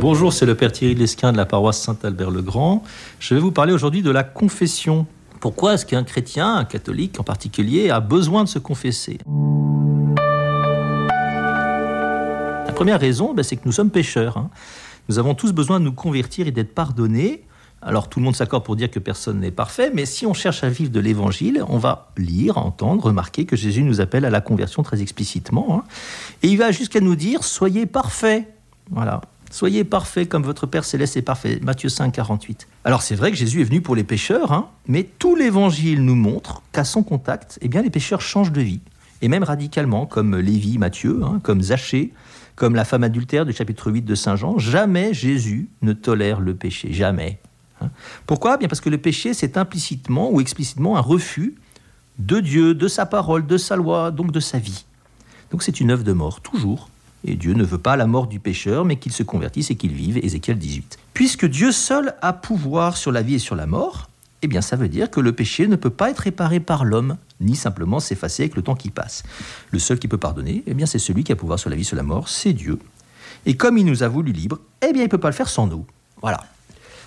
[0.00, 2.82] Bonjour, c'est le Père Thierry Lesquin de la paroisse Saint-Albert-le-Grand.
[3.20, 5.06] Je vais vous parler aujourd'hui de la confession.
[5.40, 9.18] Pourquoi est-ce qu'un chrétien, un catholique en particulier, a besoin de se confesser?
[12.66, 14.36] La première raison, ben, c'est que nous sommes pécheurs.
[14.36, 14.50] hein.
[15.08, 17.42] Nous avons tous besoin de nous convertir et d'être pardonnés.
[17.80, 20.64] Alors tout le monde s'accorde pour dire que personne n'est parfait, mais si on cherche
[20.64, 24.40] à vivre de l'évangile, on va lire, entendre, remarquer que Jésus nous appelle à la
[24.40, 25.66] conversion très explicitement.
[25.78, 25.84] hein.
[26.42, 28.50] Et il va jusqu'à nous dire soyez parfaits.
[28.90, 29.20] Voilà.
[29.54, 31.60] Soyez parfaits comme votre Père céleste est parfait.
[31.62, 32.66] Matthieu 5, 48.
[32.82, 36.16] Alors c'est vrai que Jésus est venu pour les pécheurs, hein, mais tout l'évangile nous
[36.16, 38.80] montre qu'à son contact, eh bien, les pécheurs changent de vie.
[39.22, 42.12] Et même radicalement, comme Lévi, Matthieu, hein, comme Zachée,
[42.56, 44.58] comme la femme adultère du chapitre 8 de Saint Jean.
[44.58, 46.92] Jamais Jésus ne tolère le péché.
[46.92, 47.38] Jamais.
[47.80, 47.90] hein.
[48.26, 48.56] Pourquoi?
[48.56, 51.54] Bien parce que le péché, c'est implicitement ou explicitement un refus
[52.18, 54.84] de Dieu, de sa parole, de sa loi, donc de sa vie.
[55.52, 56.88] Donc c'est une œuvre de mort, toujours.
[57.24, 59.92] Et Dieu ne veut pas la mort du pécheur, mais qu'il se convertisse et qu'il
[59.92, 60.98] vive, Ézéchiel 18.
[61.14, 64.10] Puisque Dieu seul a pouvoir sur la vie et sur la mort,
[64.42, 67.16] eh bien ça veut dire que le péché ne peut pas être réparé par l'homme,
[67.40, 69.22] ni simplement s'effacer avec le temps qui passe.
[69.70, 71.82] Le seul qui peut pardonner, eh bien c'est celui qui a pouvoir sur la vie
[71.82, 72.78] et sur la mort, c'est Dieu.
[73.46, 75.48] Et comme il nous a voulu libres, eh bien il ne peut pas le faire
[75.48, 75.86] sans nous.
[76.20, 76.44] Voilà.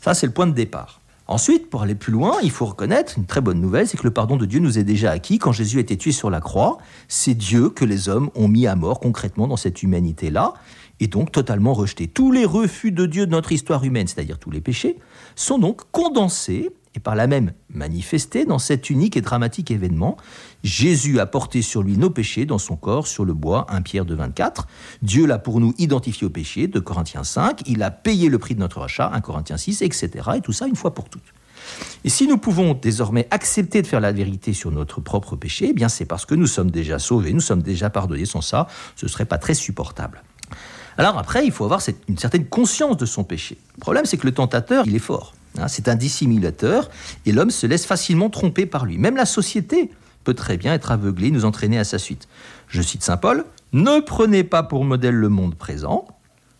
[0.00, 0.99] Ça, c'est le point de départ.
[1.30, 4.10] Ensuite, pour aller plus loin, il faut reconnaître une très bonne nouvelle, c'est que le
[4.10, 5.38] pardon de Dieu nous est déjà acquis.
[5.38, 8.66] Quand Jésus a été tué sur la croix, c'est Dieu que les hommes ont mis
[8.66, 10.54] à mort concrètement dans cette humanité-là,
[10.98, 12.08] et donc totalement rejeté.
[12.08, 14.98] Tous les refus de Dieu de notre histoire humaine, c'est-à-dire tous les péchés,
[15.36, 20.16] sont donc condensés et par là même manifestés dans cet unique et dramatique événement.
[20.64, 24.04] Jésus a porté sur lui nos péchés dans son corps sur le bois, 1 Pierre
[24.04, 24.66] de 24.
[25.02, 27.62] Dieu l'a pour nous identifié au péché, de Corinthiens 5.
[27.66, 30.10] Il a payé le prix de notre rachat, 1 Corinthiens 6, etc.
[30.36, 31.32] Et tout ça une fois pour toutes.
[32.04, 35.72] Et si nous pouvons désormais accepter de faire la vérité sur notre propre péché, eh
[35.72, 38.24] bien c'est parce que nous sommes déjà sauvés, nous sommes déjà pardonnés.
[38.24, 38.66] Sans ça,
[38.96, 40.22] ce serait pas très supportable.
[40.98, 43.56] Alors après, il faut avoir une certaine conscience de son péché.
[43.76, 45.34] Le problème, c'est que le tentateur, il est fort.
[45.58, 46.90] Hein, c'est un dissimulateur
[47.26, 48.98] et l'homme se laisse facilement tromper par lui.
[48.98, 49.90] Même la société
[50.24, 52.28] peut très bien être aveuglée, nous entraîner à sa suite.
[52.68, 56.06] Je cite Saint Paul Ne prenez pas pour modèle le monde présent,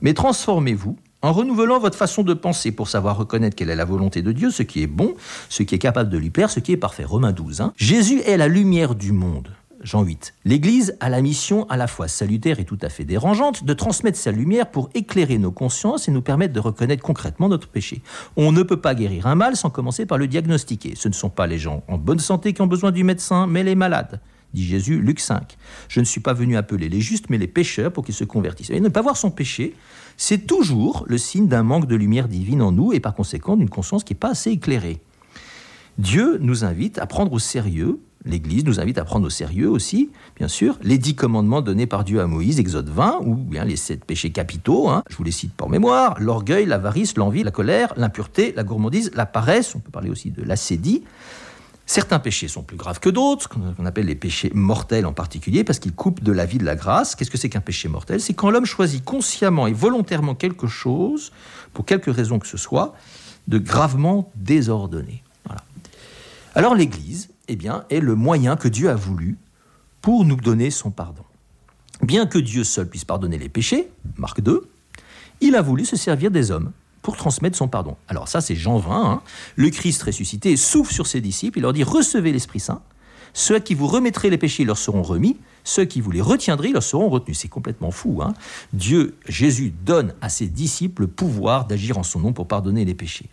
[0.00, 4.22] mais transformez-vous en renouvelant votre façon de penser pour savoir reconnaître quelle est la volonté
[4.22, 5.14] de Dieu, ce qui est bon,
[5.48, 7.04] ce qui est capable de lui plaire, ce qui est parfait.
[7.04, 7.60] Romains 12.
[7.60, 7.72] hein.
[7.76, 9.48] Jésus est la lumière du monde.
[9.82, 10.34] Jean 8.
[10.44, 14.18] L'Église a la mission à la fois salutaire et tout à fait dérangeante de transmettre
[14.18, 18.02] sa lumière pour éclairer nos consciences et nous permettre de reconnaître concrètement notre péché.
[18.36, 20.94] On ne peut pas guérir un mal sans commencer par le diagnostiquer.
[20.96, 23.62] Ce ne sont pas les gens en bonne santé qui ont besoin du médecin, mais
[23.62, 24.20] les malades
[24.54, 25.56] dit Jésus, Luc 5.
[25.88, 28.70] Je ne suis pas venu appeler les justes, mais les pécheurs pour qu'ils se convertissent.
[28.70, 29.74] Et ne pas voir son péché,
[30.16, 33.68] c'est toujours le signe d'un manque de lumière divine en nous et par conséquent d'une
[33.68, 35.00] conscience qui n'est pas assez éclairée.
[35.98, 40.10] Dieu nous invite à prendre au sérieux, l'Église nous invite à prendre au sérieux aussi,
[40.36, 43.76] bien sûr, les dix commandements donnés par Dieu à Moïse, Exode 20, ou bien les
[43.76, 47.92] sept péchés capitaux, hein, je vous les cite pour mémoire, l'orgueil, l'avarice, l'envie, la colère,
[47.96, 51.02] l'impureté, la gourmandise, la paresse, on peut parler aussi de l'acédie.
[51.86, 55.78] Certains péchés sont plus graves que d'autres, qu'on appelle les péchés mortels en particulier, parce
[55.78, 57.14] qu'ils coupent de la vie de la grâce.
[57.14, 58.20] Qu'est-ce que c'est qu'un péché mortel?
[58.20, 61.32] C'est quand l'homme choisit consciemment et volontairement quelque chose,
[61.72, 62.94] pour quelque raison que ce soit,
[63.46, 65.22] de gravement désordonné.
[65.46, 65.62] Voilà.
[66.54, 69.36] Alors l'Église, eh bien, est le moyen que Dieu a voulu
[70.00, 71.22] pour nous donner son pardon.
[72.02, 74.68] Bien que Dieu seul puisse pardonner les péchés, Marc 2,
[75.40, 76.70] il a voulu se servir des hommes
[77.02, 77.96] pour transmettre son pardon.
[78.06, 79.10] Alors ça, c'est Jean 20.
[79.10, 79.22] hein.
[79.56, 82.82] Le Christ ressuscité souffle sur ses disciples, il leur dit, recevez l'Esprit Saint.
[83.34, 86.82] Ceux qui vous remettrez les péchés leur seront remis, ceux qui vous les retiendrez leur
[86.82, 87.38] seront retenus.
[87.38, 88.20] C'est complètement fou.
[88.22, 88.32] hein.
[88.72, 92.94] Dieu, Jésus, donne à ses disciples le pouvoir d'agir en son nom pour pardonner les
[92.94, 93.28] péchés.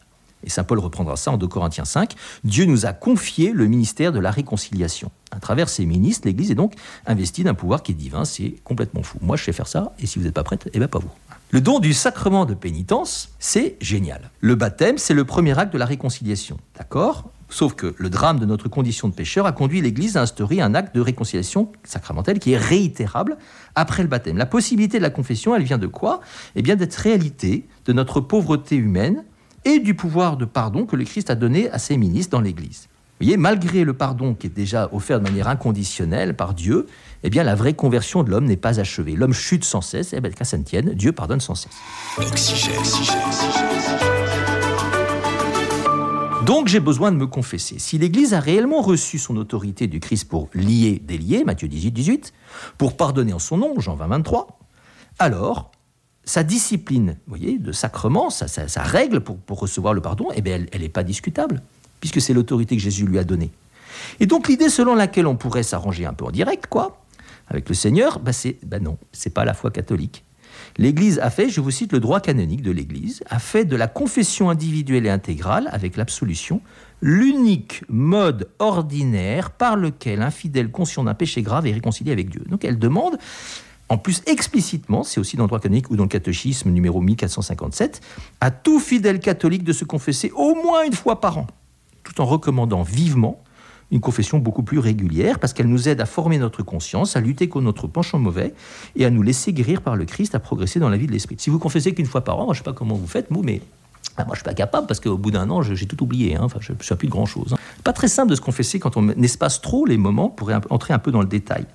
[0.46, 2.14] Et Saint Paul reprendra ça en 2 Corinthiens 5.
[2.44, 5.12] Dieu nous a confié le ministère de la réconciliation.
[5.32, 6.74] À travers ses ministres, l'Église est donc
[7.06, 8.24] investie d'un pouvoir qui est divin.
[8.24, 9.18] C'est complètement fou.
[9.22, 11.10] Moi, je sais faire ça, et si vous n'êtes pas prête, eh bien pas vous.
[11.52, 14.32] Le don du sacrement de pénitence, c'est génial.
[14.40, 16.58] Le baptême, c'est le premier acte de la réconciliation.
[16.78, 17.32] D'accord?
[17.50, 20.74] Sauf que le drame de notre condition de pécheur a conduit l'Église à instaurer un
[20.74, 23.38] acte de réconciliation sacramentelle qui est réitérable
[23.76, 24.38] après le baptême.
[24.38, 26.22] La possibilité de la confession, elle vient de quoi?
[26.56, 29.24] Eh bien, d'être réalité de notre pauvreté humaine
[29.66, 32.88] et du pouvoir de pardon que le Christ a donné à ses ministres dans l'Église.
[33.20, 36.86] Vous voyez, malgré le pardon qui est déjà offert de manière inconditionnelle par Dieu,
[37.24, 39.16] eh bien, la vraie conversion de l'homme n'est pas achevée.
[39.16, 41.72] L'homme chute sans cesse, et bien, qu'à ça ne tienne, Dieu pardonne sans cesse.
[46.46, 47.80] Donc j'ai besoin de me confesser.
[47.80, 52.34] Si l'Église a réellement reçu son autorité du Christ pour lier, délier, Matthieu 18, 18,
[52.78, 54.60] pour pardonner en son nom, Jean 20, 23,
[55.18, 55.72] alors
[56.26, 60.66] sa discipline, vous voyez, de sacrement, sa, règle pour, pour recevoir le pardon, eh bien,
[60.72, 61.62] elle n'est pas discutable,
[62.00, 63.52] puisque c'est l'autorité que Jésus lui a donnée.
[64.20, 67.02] Et donc l'idée selon laquelle on pourrait s'arranger un peu en direct, quoi,
[67.48, 70.24] avec le Seigneur, bah c'est, bah non, c'est pas la foi catholique.
[70.78, 73.88] L'Église a fait, je vous cite le droit canonique de l'Église, a fait de la
[73.88, 76.62] confession individuelle et intégrale, avec l'absolution,
[77.02, 82.44] l'unique mode ordinaire par lequel un fidèle conscient d'un péché grave est réconcilié avec Dieu.
[82.50, 83.18] Donc elle demande,
[83.90, 88.02] en plus explicitement, c'est aussi dans le droit canonique ou dans le catéchisme numéro 1457,
[88.42, 91.48] à tout fidèle catholique de se confesser au moins une fois par an,
[92.04, 93.44] tout en recommandant vivement
[93.92, 97.48] une confession beaucoup plus régulière parce qu'elle nous aide à former notre conscience, à lutter
[97.48, 98.56] contre notre penchant mauvais
[98.96, 101.36] et à nous laisser guérir par le Christ, à progresser dans la vie de l'esprit.
[101.38, 103.44] Si vous confessez qu'une fois par an, je ne sais pas comment vous faites, vous,
[103.44, 103.62] mais
[104.18, 106.36] ah, moi, je suis pas capable parce qu'au bout d'un an, j'ai tout oublié.
[106.36, 106.42] Hein.
[106.44, 107.54] Enfin, je ne sais plus de grand chose.
[107.54, 107.58] Hein.
[107.84, 111.00] Pas très simple de se confesser quand on espace trop les moments pour entrer un
[111.00, 111.66] peu dans le détail.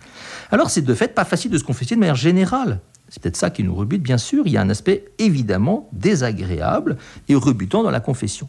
[0.53, 2.81] Alors, c'est de fait pas facile de se confesser de manière générale.
[3.09, 4.47] C'est peut-être ça qui nous rebute, bien sûr.
[4.47, 6.97] Il y a un aspect évidemment désagréable
[7.29, 8.49] et rebutant dans la confession.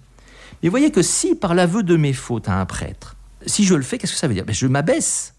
[0.61, 3.15] Mais voyez que si, par l'aveu de mes fautes à un prêtre,
[3.45, 4.45] si je le fais, qu'est-ce que ça veut dire?
[4.45, 5.33] Ben, Je m'abaisse,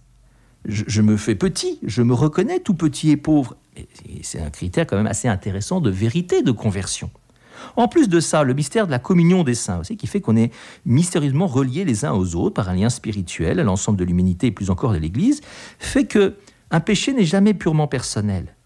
[0.64, 3.56] je, me fais petit, je me reconnais tout petit et pauvre.
[4.22, 7.10] C'est un critère quand même assez intéressant de vérité de conversion.
[7.76, 10.36] En plus de ça, le mystère de la communion des saints aussi, qui fait qu'on
[10.36, 10.52] est
[10.84, 14.50] mystérieusement reliés les uns aux autres par un lien spirituel à l'ensemble de l'humanité et
[14.50, 15.40] plus encore de l'Église,
[15.78, 16.34] fait que
[16.72, 18.56] un péché n'est jamais purement personnel.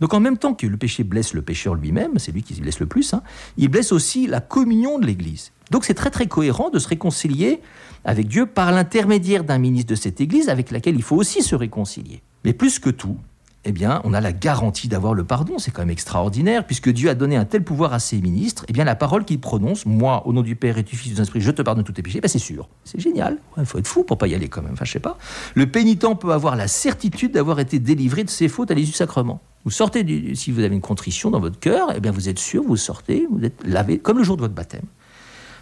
[0.00, 2.60] Donc en même temps que le péché blesse le pécheur lui-même, c'est lui qui se
[2.60, 3.22] blesse le plus, hein,
[3.56, 5.52] il blesse aussi la communion de l'Église.
[5.70, 7.60] Donc c'est très très cohérent de se réconcilier
[8.04, 11.54] avec Dieu par l'intermédiaire d'un ministre de cette Église avec laquelle il faut aussi se
[11.54, 12.22] réconcilier.
[12.44, 13.16] Mais plus que tout,
[13.64, 15.58] eh bien, on a la garantie d'avoir le pardon.
[15.58, 18.64] C'est quand même extraordinaire, puisque Dieu a donné un tel pouvoir à ses ministres.
[18.68, 21.16] Eh bien, la parole qu'il prononce, moi, au nom du Père et du Fils du
[21.16, 22.68] Saint-Esprit, je te pardonne tous tes péchés, ben, c'est sûr.
[22.84, 23.38] C'est génial.
[23.58, 24.72] Il faut être fou pour pas y aller quand même.
[24.74, 25.18] Enfin, je sais pas.
[25.54, 28.96] Le pénitent peut avoir la certitude d'avoir été délivré de ses fautes à l'issue du
[28.96, 29.40] sacrement.
[29.64, 32.38] Vous sortez, du, si vous avez une contrition dans votre cœur, eh bien, vous êtes
[32.38, 34.84] sûr, vous sortez, vous êtes lavé, comme le jour de votre baptême.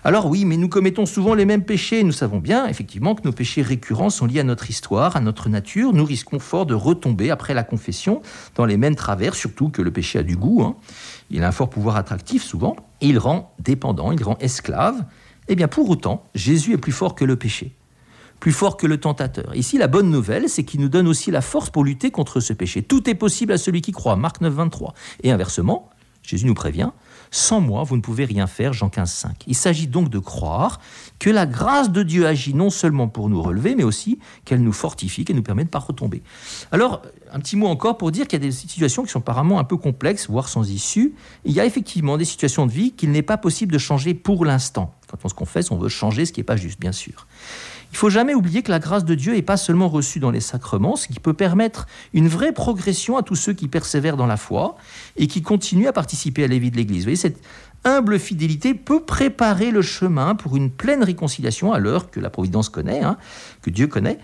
[0.04, 2.02] Alors oui, mais nous commettons souvent les mêmes péchés.
[2.02, 5.48] Nous savons bien, effectivement, que nos péchés récurrents sont liés à notre histoire, à notre
[5.48, 5.92] nature.
[5.92, 8.20] Nous risquons fort de retomber après la confession
[8.56, 10.62] dans les mêmes travers, surtout que le péché a du goût.
[10.64, 10.74] Hein.
[11.30, 15.04] Il a un fort pouvoir attractif souvent, il rend dépendant, il rend esclave.
[15.46, 17.72] Eh bien, pour autant, Jésus est plus fort que le péché
[18.40, 19.54] plus fort que le tentateur.
[19.54, 22.52] Ici, la bonne nouvelle, c'est qu'il nous donne aussi la force pour lutter contre ce
[22.52, 22.82] péché.
[22.82, 24.16] Tout est possible à celui qui croit.
[24.16, 24.94] Marc 9, 23.
[25.22, 25.90] Et inversement,
[26.24, 26.90] Jésus nous prévient,
[27.32, 29.44] sans moi, vous ne pouvez rien faire, Jean 15, 5.
[29.46, 30.80] Il s'agit donc de croire
[31.18, 34.72] que la grâce de Dieu agit non seulement pour nous relever, mais aussi qu'elle nous
[34.72, 36.22] fortifie, qu'elle nous permet de ne pas retomber.
[36.72, 37.00] Alors,
[37.32, 39.64] un petit mot encore pour dire qu'il y a des situations qui sont apparemment un
[39.64, 41.14] peu complexes, voire sans issue.
[41.46, 44.44] Il y a effectivement des situations de vie qu'il n'est pas possible de changer pour
[44.44, 44.94] l'instant.
[45.10, 47.26] Quand on se confesse, on veut changer ce qui n'est pas juste, bien sûr.
[47.92, 50.40] Il faut jamais oublier que la grâce de Dieu n'est pas seulement reçue dans les
[50.40, 54.38] sacrements, ce qui peut permettre une vraie progression à tous ceux qui persévèrent dans la
[54.38, 54.76] foi
[55.16, 57.00] et qui continuent à participer à la vie de l'Église.
[57.00, 57.38] Vous voyez, cette
[57.84, 62.70] humble fidélité peut préparer le chemin pour une pleine réconciliation à l'heure que la Providence
[62.70, 63.18] connaît, hein,
[63.60, 64.18] que Dieu connaît.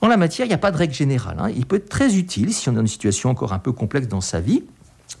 [0.00, 1.36] En la matière, il n'y a pas de règle générale.
[1.38, 1.50] Hein.
[1.54, 4.08] Il peut être très utile si on est dans une situation encore un peu complexe
[4.08, 4.64] dans sa vie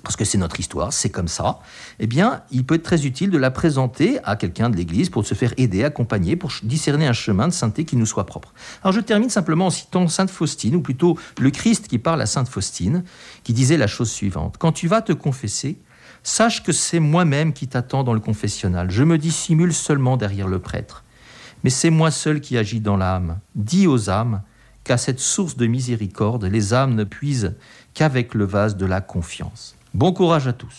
[0.02, 1.60] parce que c'est notre histoire, c'est comme ça,
[1.98, 5.26] eh bien, il peut être très utile de la présenter à quelqu'un de l'Église pour
[5.26, 8.52] se faire aider, accompagner, pour discerner un chemin de sainteté qui nous soit propre.
[8.82, 12.26] Alors je termine simplement en citant Sainte Faustine, ou plutôt le Christ qui parle à
[12.26, 13.04] Sainte Faustine,
[13.44, 14.56] qui disait la chose suivante.
[14.58, 15.78] Quand tu vas te confesser,
[16.22, 18.90] sache que c'est moi-même qui t'attends dans le confessionnal.
[18.90, 21.04] Je me dissimule seulement derrière le prêtre.
[21.62, 23.38] Mais c'est moi seul qui agis dans l'âme.
[23.54, 24.42] Dis aux âmes
[24.84, 27.54] qu'à cette source de miséricorde, les âmes ne puisent
[27.94, 29.75] qu'avec le vase de la confiance.
[29.96, 30.76] Bon courage à tous.